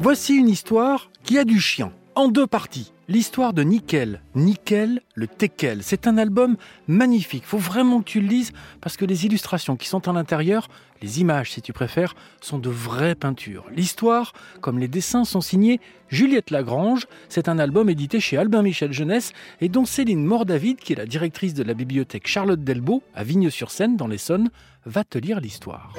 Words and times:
Voici 0.00 0.34
une 0.34 0.48
histoire 0.48 1.10
qui 1.22 1.38
a 1.38 1.44
du 1.44 1.60
chien, 1.60 1.92
en 2.14 2.28
deux 2.28 2.46
parties. 2.46 2.92
L'histoire 3.06 3.52
de 3.52 3.62
Nickel, 3.62 4.22
Nickel 4.34 5.00
le 5.14 5.26
Teckel. 5.26 5.82
C'est 5.82 6.06
un 6.06 6.16
album 6.16 6.56
magnifique, 6.86 7.44
faut 7.44 7.58
vraiment 7.58 8.00
que 8.00 8.04
tu 8.04 8.20
le 8.20 8.28
lises 8.28 8.52
parce 8.80 8.96
que 8.96 9.04
les 9.04 9.26
illustrations 9.26 9.76
qui 9.76 9.88
sont 9.88 10.06
à 10.06 10.12
l'intérieur, 10.12 10.68
les 11.02 11.20
images 11.20 11.50
si 11.50 11.60
tu 11.60 11.72
préfères, 11.72 12.14
sont 12.40 12.58
de 12.58 12.70
vraies 12.70 13.16
peintures. 13.16 13.66
L'histoire, 13.74 14.32
comme 14.60 14.78
les 14.78 14.86
dessins, 14.86 15.24
sont 15.24 15.40
signés 15.40 15.80
Juliette 16.08 16.50
Lagrange. 16.50 17.08
C'est 17.28 17.48
un 17.48 17.58
album 17.58 17.90
édité 17.90 18.20
chez 18.20 18.36
Albin 18.36 18.62
Michel 18.62 18.92
Jeunesse 18.92 19.32
et 19.60 19.68
dont 19.68 19.84
Céline 19.84 20.24
Mordavid, 20.24 20.76
qui 20.76 20.92
est 20.92 20.96
la 20.96 21.06
directrice 21.06 21.54
de 21.54 21.64
la 21.64 21.74
bibliothèque 21.74 22.28
Charlotte 22.28 22.62
Delbo 22.62 23.02
à 23.14 23.24
Vigne-sur-Seine 23.24 23.96
dans 23.96 24.06
l'Essonne, 24.06 24.50
va 24.86 25.04
te 25.04 25.18
lire 25.18 25.40
l'histoire. 25.40 25.94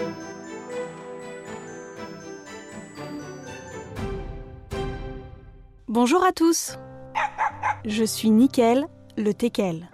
Bonjour 5.91 6.23
à 6.23 6.31
tous. 6.31 6.79
Je 7.83 8.05
suis 8.05 8.29
Nickel, 8.29 8.87
le 9.17 9.33
Teckel. 9.33 9.89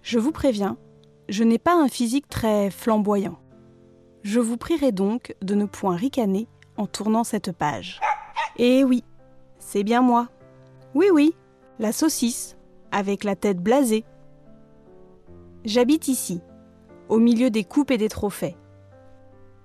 Je 0.00 0.18
vous 0.18 0.32
préviens, 0.32 0.78
je 1.28 1.44
n'ai 1.44 1.58
pas 1.58 1.74
un 1.74 1.88
physique 1.88 2.26
très 2.26 2.70
flamboyant. 2.70 3.38
Je 4.22 4.40
vous 4.40 4.56
prierai 4.56 4.92
donc 4.92 5.36
de 5.42 5.54
ne 5.54 5.66
point 5.66 5.94
ricaner 5.94 6.48
en 6.78 6.86
tournant 6.86 7.22
cette 7.22 7.52
page. 7.52 8.00
Eh 8.56 8.82
oui, 8.82 9.04
c'est 9.58 9.84
bien 9.84 10.00
moi. 10.00 10.28
Oui, 10.94 11.08
oui, 11.12 11.34
la 11.78 11.92
saucisse, 11.92 12.56
avec 12.90 13.24
la 13.24 13.36
tête 13.36 13.58
blasée. 13.58 14.06
J'habite 15.66 16.08
ici, 16.08 16.40
au 17.10 17.18
milieu 17.18 17.50
des 17.50 17.64
coupes 17.64 17.90
et 17.90 17.98
des 17.98 18.08
trophées. 18.08 18.56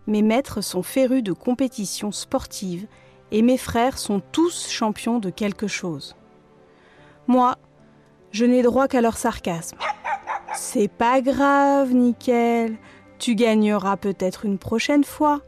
Mes 0.05 0.21
maîtres 0.21 0.59
sont 0.59 0.83
férus 0.83 1.23
de 1.23 1.31
compétitions 1.31 2.11
sportives 2.11 2.87
et 3.31 3.41
mes 3.41 3.57
frères 3.57 3.97
sont 3.97 4.21
tous 4.31 4.69
champions 4.69 5.19
de 5.19 5.29
quelque 5.29 5.67
chose. 5.67 6.15
Moi, 7.27 7.57
je 8.31 8.45
n'ai 8.45 8.61
droit 8.61 8.87
qu'à 8.87 9.01
leur 9.01 9.17
sarcasme. 9.17 9.77
C'est 10.53 10.87
pas 10.87 11.21
grave, 11.21 11.93
Nickel. 11.93 12.77
Tu 13.19 13.35
gagneras 13.35 13.97
peut-être 13.97 14.45
une 14.45 14.57
prochaine 14.57 15.03
fois. 15.03 15.41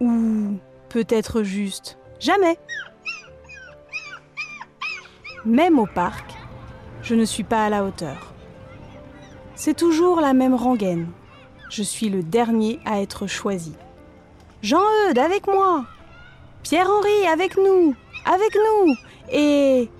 Ou 0.00 0.58
peut-être 0.88 1.42
juste 1.42 1.98
jamais. 2.20 2.58
Même 5.44 5.78
au 5.78 5.86
parc, 5.86 6.34
je 7.02 7.14
ne 7.14 7.24
suis 7.24 7.44
pas 7.44 7.64
à 7.64 7.68
la 7.68 7.84
hauteur. 7.84 8.32
C'est 9.54 9.76
toujours 9.76 10.20
la 10.20 10.34
même 10.34 10.54
rengaine. 10.54 11.08
Je 11.68 11.82
suis 11.82 12.08
le 12.08 12.22
dernier 12.22 12.78
à 12.84 13.00
être 13.00 13.26
choisi. 13.26 13.74
Jean-Eudes, 14.62 15.18
avec 15.18 15.46
moi 15.46 15.84
Pierre-Henri, 16.62 17.26
avec 17.26 17.56
nous 17.56 17.94
Avec 18.24 18.54
nous 18.54 18.94
Et... 19.30 19.90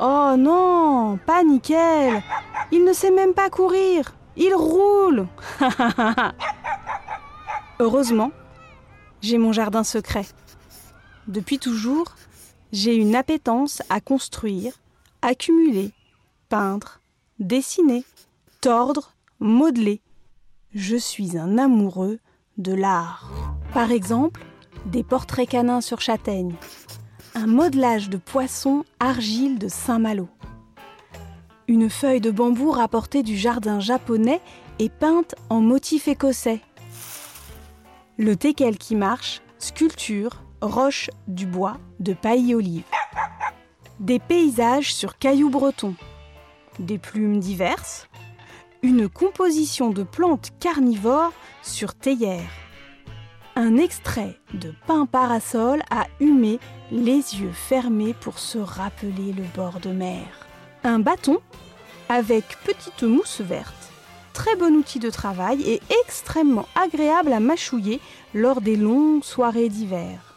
Oh 0.00 0.34
non, 0.36 1.18
pas 1.24 1.44
nickel 1.44 2.22
Il 2.72 2.84
ne 2.84 2.92
sait 2.92 3.12
même 3.12 3.34
pas 3.34 3.48
courir 3.50 4.14
Il 4.36 4.54
roule 4.54 5.26
Heureusement, 7.80 8.30
j'ai 9.20 9.38
mon 9.38 9.52
jardin 9.52 9.82
secret. 9.84 10.26
Depuis 11.26 11.58
toujours, 11.58 12.14
j'ai 12.72 12.94
une 12.94 13.16
appétence 13.16 13.82
à 13.88 14.00
construire, 14.00 14.74
accumuler, 15.22 15.92
peindre, 16.48 17.00
dessiner, 17.38 18.04
tordre, 18.60 19.14
modeler. 19.40 20.00
Je 20.74 20.96
suis 20.96 21.36
un 21.36 21.58
amoureux 21.58 22.18
de 22.58 22.72
l'art. 22.72 23.30
Par 23.72 23.90
exemple, 23.90 24.44
des 24.86 25.02
portraits 25.02 25.48
canins 25.48 25.80
sur 25.80 26.00
châtaigne, 26.00 26.54
un 27.34 27.46
modelage 27.46 28.10
de 28.10 28.16
poisson 28.16 28.84
argile 29.00 29.58
de 29.58 29.68
Saint-Malo, 29.68 30.28
une 31.68 31.88
feuille 31.88 32.20
de 32.20 32.30
bambou 32.30 32.70
rapportée 32.70 33.22
du 33.22 33.36
jardin 33.36 33.80
japonais 33.80 34.40
et 34.78 34.88
peinte 34.88 35.34
en 35.48 35.60
motif 35.60 36.08
écossais, 36.08 36.60
le 38.18 38.36
teckel 38.36 38.78
qui 38.78 38.94
marche, 38.94 39.42
sculpture, 39.58 40.42
roche 40.60 41.10
du 41.26 41.46
bois 41.46 41.78
de 42.00 42.12
paille 42.12 42.54
olive, 42.54 42.84
des 44.00 44.18
paysages 44.18 44.94
sur 44.94 45.18
cailloux 45.18 45.50
bretons, 45.50 45.94
des 46.78 46.98
plumes 46.98 47.40
diverses, 47.40 48.08
une 48.82 49.08
composition 49.08 49.90
de 49.90 50.02
plantes 50.02 50.50
carnivores 50.60 51.32
sur 51.62 51.94
théière 51.94 52.50
un 53.56 53.76
extrait 53.76 54.38
de 54.52 54.72
Pain 54.86 55.06
parasol 55.06 55.82
à 55.90 56.06
humer 56.20 56.58
les 56.90 57.16
yeux 57.16 57.52
fermés 57.52 58.14
pour 58.14 58.38
se 58.38 58.58
rappeler 58.58 59.32
le 59.32 59.44
bord 59.54 59.80
de 59.80 59.90
mer. 59.90 60.26
Un 60.82 60.98
bâton 60.98 61.38
avec 62.08 62.44
petite 62.64 63.02
mousse 63.04 63.40
verte. 63.40 63.72
Très 64.32 64.56
bon 64.56 64.74
outil 64.74 64.98
de 64.98 65.10
travail 65.10 65.62
et 65.62 65.80
extrêmement 66.04 66.66
agréable 66.74 67.32
à 67.32 67.40
mâchouiller 67.40 68.00
lors 68.34 68.60
des 68.60 68.76
longues 68.76 69.22
soirées 69.22 69.68
d'hiver. 69.68 70.34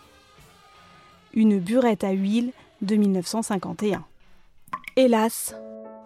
Une 1.34 1.60
burette 1.60 2.04
à 2.04 2.12
huile 2.12 2.52
de 2.82 2.96
1951. 2.96 4.06
Hélas, 4.96 5.56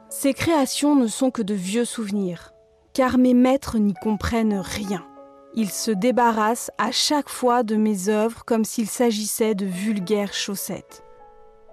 ces 0.09 0.33
créations 0.33 0.95
ne 0.95 1.07
sont 1.07 1.31
que 1.31 1.41
de 1.41 1.53
vieux 1.53 1.85
souvenirs, 1.85 2.53
car 2.93 3.17
mes 3.17 3.33
maîtres 3.33 3.77
n'y 3.77 3.93
comprennent 3.93 4.59
rien. 4.59 5.05
Il 5.53 5.69
se 5.69 5.91
débarrasse 5.91 6.71
à 6.77 6.91
chaque 6.91 7.29
fois 7.29 7.63
de 7.63 7.75
mes 7.75 8.07
œuvres 8.07 8.45
comme 8.45 8.63
s'il 8.63 8.87
s'agissait 8.87 9.53
de 9.53 9.65
vulgaires 9.65 10.33
chaussettes. 10.33 11.03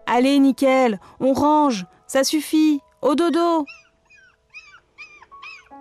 Allez, 0.07 0.39
nickel, 0.39 0.99
on 1.21 1.33
range, 1.33 1.87
ça 2.07 2.25
suffit, 2.25 2.81
au 3.03 3.15
dodo 3.15 3.65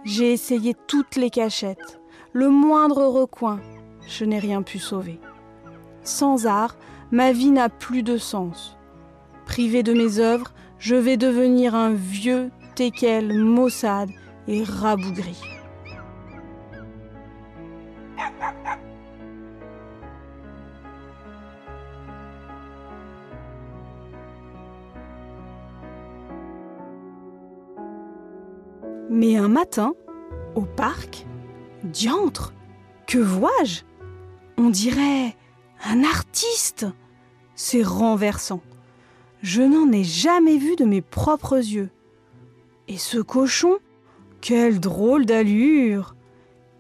J'ai 0.04 0.32
essayé 0.32 0.76
toutes 0.86 1.16
les 1.16 1.32
cachettes, 1.32 2.00
le 2.34 2.50
moindre 2.50 3.06
recoin, 3.06 3.60
je 4.08 4.26
n'ai 4.26 4.40
rien 4.40 4.62
pu 4.62 4.78
sauver. 4.78 5.20
Sans 6.04 6.46
art, 6.46 6.76
ma 7.12 7.32
vie 7.32 7.52
n'a 7.52 7.70
plus 7.70 8.04
de 8.04 8.18
sens. 8.18 8.78
Privé 9.46 9.82
de 9.82 9.94
mes 9.94 10.20
œuvres, 10.20 10.54
je 10.78 10.96
vais 10.96 11.18
devenir 11.18 11.74
un 11.74 11.94
vieux 11.94 12.52
teckel 12.76 13.34
maussade 13.34 14.12
et 14.48 14.64
rabougri. 14.64 15.57
Mais 29.18 29.36
un 29.36 29.48
matin, 29.48 29.96
au 30.54 30.62
parc, 30.62 31.26
diantre, 31.84 32.54
que 33.08 33.18
vois-je? 33.18 33.82
On 34.60 34.70
dirait 34.70 35.36
un 35.84 36.04
artiste. 36.04 36.86
C'est 37.56 37.82
renversant. 37.82 38.62
Je 39.42 39.64
n'en 39.64 39.92
ai 39.92 40.04
jamais 40.04 40.60
vu 40.60 40.76
de 40.76 40.86
mes 40.86 41.02
propres 41.02 41.58
yeux. 41.58 41.90
Et 42.88 43.00
ce 43.00 43.18
cochon, 43.18 43.80
quelle 44.40 44.80
drôle 44.80 45.26
d'allure 45.26 46.16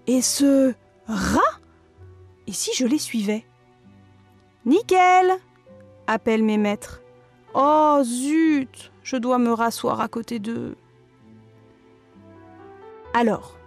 Et 0.05 0.21
ce 0.21 0.75
rat? 1.07 1.59
Et 2.45 2.53
si 2.53 2.69
je 2.75 2.85
les 2.85 2.99
suivais? 2.99 3.47
Nickel 4.63 5.31
appellent 6.05 6.43
mes 6.43 6.59
maîtres. 6.59 7.01
Oh 7.55 7.99
zut 8.03 8.91
Je 9.01 9.17
dois 9.17 9.39
me 9.39 9.53
rasseoir 9.53 10.01
à 10.01 10.07
côté 10.07 10.37
d'eux. 10.37 10.75
Alors, 13.19 13.57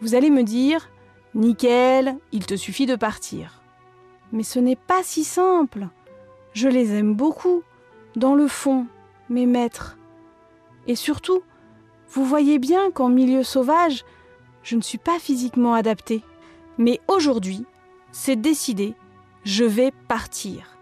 vous 0.00 0.14
allez 0.14 0.30
me 0.30 0.42
dire, 0.42 0.88
nickel, 1.34 2.16
il 2.32 2.46
te 2.46 2.56
suffit 2.56 2.86
de 2.86 2.96
partir. 2.96 3.60
Mais 4.32 4.42
ce 4.42 4.58
n'est 4.58 4.74
pas 4.74 5.02
si 5.02 5.22
simple. 5.22 5.88
Je 6.54 6.66
les 6.66 6.94
aime 6.94 7.12
beaucoup, 7.14 7.62
dans 8.16 8.34
le 8.34 8.48
fond, 8.48 8.86
mes 9.28 9.44
maîtres. 9.44 9.98
Et 10.86 10.94
surtout, 10.94 11.42
vous 12.08 12.24
voyez 12.24 12.58
bien 12.58 12.90
qu'en 12.90 13.10
milieu 13.10 13.42
sauvage, 13.42 14.06
je 14.62 14.76
ne 14.76 14.80
suis 14.80 14.96
pas 14.96 15.18
physiquement 15.18 15.74
adaptée. 15.74 16.24
Mais 16.78 17.02
aujourd'hui, 17.06 17.66
c'est 18.12 18.40
décidé, 18.40 18.94
je 19.44 19.64
vais 19.64 19.92
partir. 20.08 20.78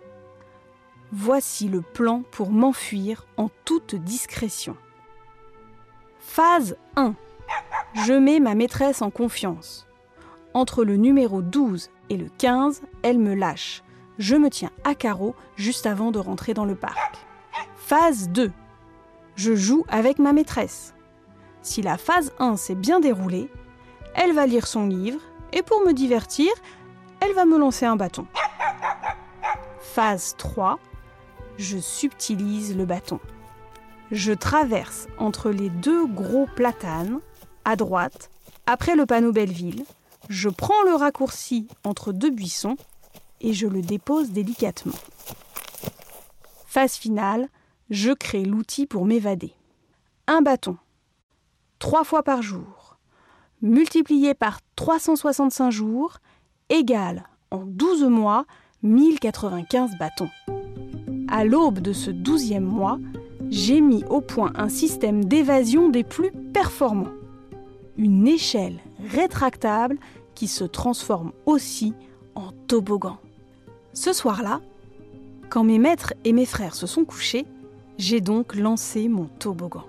Voici 1.11 1.67
le 1.67 1.81
plan 1.81 2.23
pour 2.31 2.53
m'enfuir 2.53 3.27
en 3.37 3.51
toute 3.65 3.97
discrétion. 3.97 4.77
Phase 6.21 6.77
1 6.95 7.17
je 7.95 8.13
mets 8.13 8.41
ma 8.41 8.55
maîtresse 8.55 9.03
en 9.03 9.11
confiance. 9.11 9.87
Entre 10.55 10.85
le 10.85 10.97
numéro 10.97 11.43
12 11.43 11.91
et 12.11 12.17
le 12.17 12.29
15, 12.39 12.83
elle 13.03 13.19
me 13.19 13.35
lâche. 13.35 13.83
Je 14.19 14.37
me 14.37 14.51
tiens 14.51 14.71
à 14.85 14.95
carreau 14.95 15.35
juste 15.57 15.87
avant 15.87 16.11
de 16.11 16.19
rentrer 16.19 16.55
dans 16.55 16.65
le 16.65 16.75
parc. 16.75 17.17
Phase 17.77 18.29
2. 18.31 18.51
Je 19.37 19.55
joue 19.55 19.85
avec 19.89 20.19
ma 20.19 20.33
maîtresse. 20.33 20.95
Si 21.63 21.83
la 21.83 21.97
phase 21.97 22.33
1 22.39 22.57
s'est 22.57 22.75
bien 22.75 23.01
déroulée, 23.01 23.49
elle 24.15 24.33
va 24.33 24.47
lire 24.47 24.67
son 24.67 24.87
livre 24.87 25.21
et 25.53 25.63
pour 25.63 25.81
me 25.85 25.93
divertir, 25.93 26.51
elle 27.21 27.35
va 27.35 27.45
me 27.45 27.59
lancer 27.59 27.87
un 27.87 27.97
bâton. 27.97 28.27
Phase 29.81 30.35
3. 30.37 30.79
Je 31.57 31.79
subtilise 31.79 32.77
le 32.77 32.85
bâton. 32.85 33.21
Je 34.11 34.33
traverse 34.33 35.07
entre 35.19 35.51
les 35.51 35.71
deux 35.71 36.07
gros 36.07 36.47
platanes, 36.47 37.21
à 37.69 37.77
droite, 37.77 38.31
après 38.65 38.97
le 38.97 39.05
panneau 39.05 39.31
Belleville. 39.31 39.85
Je 40.31 40.49
prends 40.49 40.83
le 40.87 40.95
raccourci 40.95 41.69
entre 41.85 42.13
deux 42.13 42.31
buissons 42.31 42.77
et 43.43 43.53
je 43.53 43.67
le 43.67 43.83
dépose 43.83 44.31
délicatement. 44.31 44.97
Phase 46.67 46.95
finale, 46.95 47.49
je 47.91 48.13
crée 48.13 48.43
l'outil 48.43 48.87
pour 48.87 49.05
m'évader. 49.05 49.53
Un 50.27 50.41
bâton, 50.41 50.79
trois 51.79 52.05
fois 52.05 52.23
par 52.23 52.41
jour, 52.41 52.97
multiplié 53.61 54.33
par 54.33 54.61
365 54.77 55.71
jours, 55.71 56.21
égale 56.71 57.25
en 57.51 57.65
12 57.67 58.05
mois 58.05 58.47
1095 58.83 59.91
bâtons. 59.99 60.31
À 61.29 61.45
l'aube 61.45 61.81
de 61.81 61.93
ce 61.93 62.11
douzième 62.11 62.65
mois, 62.65 62.99
j'ai 63.51 63.83
mis 63.83 64.05
au 64.09 64.23
point 64.23 64.53
un 64.55 64.71
système 64.71 65.27
d'évasion 65.27 65.91
des 65.91 66.05
plus 66.05 66.33
performants. 66.55 67.13
Une 67.99 68.27
échelle 68.27 68.79
rétractable 69.13 69.99
qui 70.35 70.47
se 70.47 70.65
transforme 70.65 71.33
aussi 71.47 71.95
en 72.35 72.53
toboggan. 72.69 73.19
Ce 73.93 74.13
soir-là, 74.13 74.61
quand 75.51 75.65
mes 75.65 75.79
maîtres 75.79 76.15
et 76.25 76.33
mes 76.33 76.47
frères 76.47 76.77
se 76.77 76.87
sont 76.87 77.05
couchés, 77.05 77.45
j'ai 77.99 78.21
donc 78.21 78.55
lancé 78.55 79.09
mon 79.09 79.25
toboggan. 79.25 79.85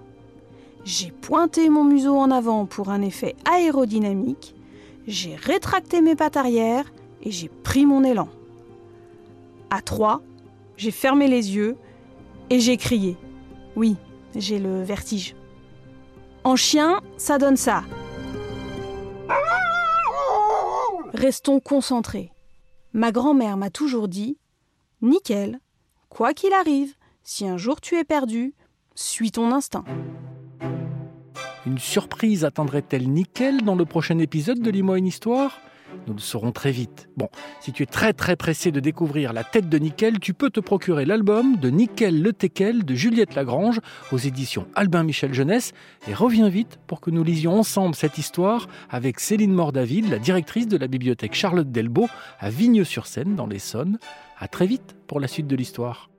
J'ai 0.84 1.12
pointé 1.12 1.70
mon 1.70 1.84
museau 1.84 2.18
en 2.18 2.32
avant 2.32 2.66
pour 2.66 2.90
un 2.90 3.02
effet 3.04 3.36
aérodynamique, 3.50 4.56
j'ai 5.08 5.36
rétracté 5.36 6.02
mes 6.02 6.16
pattes 6.16 6.38
arrière 6.38 6.92
et 7.22 7.32
j'ai 7.32 7.50
pris 7.50 7.86
mon 7.86 8.04
élan. 8.04 8.30
À 9.70 9.82
trois, 9.82 10.22
j'ai 10.78 10.92
fermé 10.92 11.28
les 11.28 11.56
yeux 11.56 11.78
et 12.50 12.60
j'ai 12.60 12.78
crié. 12.78 13.18
Oui, 13.76 13.98
j'ai 14.36 14.60
le 14.60 14.82
vertige. 14.82 15.36
En 16.44 16.56
chien, 16.56 17.02
ça 17.18 17.38
donne 17.38 17.58
ça. 17.58 17.84
Restons 21.14 21.60
concentrés. 21.60 22.32
Ma 22.94 23.12
grand-mère 23.12 23.58
m'a 23.58 23.70
toujours 23.70 24.08
dit 24.08 24.38
Nickel, 25.02 25.60
quoi 26.10 26.34
qu'il 26.34 26.54
arrive, 26.54 26.94
si 27.24 27.48
un 27.48 27.58
jour 27.58 27.82
tu 27.82 27.96
es 27.96 28.04
perdu, 28.04 28.54
suis 28.96 29.32
ton 29.32 29.52
instinct. 29.52 29.86
Une 31.66 31.80
surprise 31.80 32.46
attendrait-elle 32.46 33.10
Nickel 33.10 33.64
dans 33.64 33.76
le 33.76 33.86
prochain 33.86 34.20
épisode 34.20 34.60
de 34.60 34.70
Lis-moi 34.70 35.00
histoire? 35.00 35.60
Nous 36.08 36.14
le 36.14 36.20
saurons 36.20 36.52
très 36.52 36.72
vite. 36.72 37.10
Bon, 37.18 37.30
si 37.62 37.72
tu 37.72 37.84
es 37.84 37.86
très 37.86 38.14
très 38.14 38.36
pressé 38.36 38.72
de 38.72 38.80
découvrir 38.80 39.34
la 39.34 39.44
tête 39.44 39.70
de 39.70 39.78
Nickel, 39.78 40.20
tu 40.20 40.34
peux 40.34 40.50
te 40.50 40.60
procurer 40.60 41.06
l'album 41.06 41.58
de 41.58 41.70
Nickel 41.70 42.22
le 42.22 42.34
Teckel 42.34 42.84
de 42.86 42.96
Juliette 42.96 43.36
Lagrange 43.36 43.80
aux 44.12 44.18
éditions 44.18 44.68
Albin 44.76 45.04
Michel 45.04 45.34
Jeunesse 45.34 45.74
et 46.08 46.14
reviens 46.14 46.50
vite 46.50 46.80
pour 46.88 47.02
que 47.02 47.12
nous 47.12 47.24
lisions 47.24 47.60
ensemble 47.60 47.96
cette 47.96 48.18
histoire 48.18 48.68
avec 48.90 49.20
Céline 49.20 49.54
Mordaville, 49.54 50.10
la 50.10 50.20
directrice 50.20 50.68
de 50.68 50.78
la 50.78 50.88
bibliothèque 50.88 51.36
Charlotte 51.36 51.72
Delbo 51.72 52.08
à 52.40 52.50
Vigneux-sur-Seine 52.50 53.36
dans 53.36 53.48
l'Essonne. 53.48 54.00
À 54.38 54.48
très 54.48 54.66
vite 54.66 54.96
pour 55.08 55.20
la 55.20 55.28
suite 55.28 55.48
de 55.48 55.56
l'histoire. 55.56 56.10